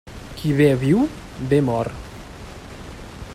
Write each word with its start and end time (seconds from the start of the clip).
Qui 0.37 0.53
bé 0.61 0.69
viu, 0.83 1.03
bé 1.51 1.61
mor. 1.67 1.91